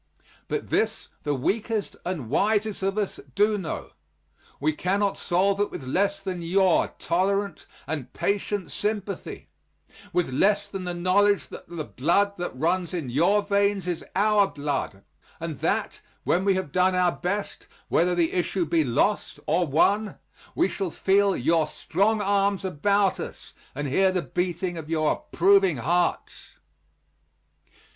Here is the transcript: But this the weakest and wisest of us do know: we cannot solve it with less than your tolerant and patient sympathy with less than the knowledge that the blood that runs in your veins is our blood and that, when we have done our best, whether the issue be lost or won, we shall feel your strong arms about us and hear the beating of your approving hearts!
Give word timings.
But 0.47 0.69
this 0.71 1.09
the 1.21 1.35
weakest 1.35 1.95
and 2.03 2.27
wisest 2.31 2.81
of 2.81 2.97
us 2.97 3.19
do 3.35 3.55
know: 3.55 3.91
we 4.59 4.73
cannot 4.73 5.15
solve 5.15 5.59
it 5.59 5.69
with 5.69 5.83
less 5.83 6.23
than 6.23 6.41
your 6.41 6.87
tolerant 6.97 7.67
and 7.85 8.11
patient 8.11 8.71
sympathy 8.71 9.49
with 10.11 10.31
less 10.31 10.67
than 10.67 10.85
the 10.85 10.95
knowledge 10.95 11.49
that 11.49 11.67
the 11.69 11.83
blood 11.83 12.35
that 12.39 12.57
runs 12.57 12.95
in 12.95 13.11
your 13.11 13.43
veins 13.43 13.87
is 13.87 14.03
our 14.15 14.47
blood 14.47 15.03
and 15.39 15.59
that, 15.59 16.01
when 16.23 16.45
we 16.45 16.55
have 16.55 16.71
done 16.71 16.95
our 16.95 17.11
best, 17.11 17.67
whether 17.87 18.15
the 18.15 18.33
issue 18.33 18.65
be 18.65 18.83
lost 18.83 19.39
or 19.45 19.67
won, 19.67 20.17
we 20.55 20.67
shall 20.67 20.89
feel 20.89 21.37
your 21.37 21.67
strong 21.67 22.19
arms 22.21 22.65
about 22.65 23.19
us 23.19 23.53
and 23.75 23.87
hear 23.87 24.11
the 24.11 24.23
beating 24.23 24.79
of 24.79 24.89
your 24.89 25.11
approving 25.11 25.77
hearts! 25.77 26.31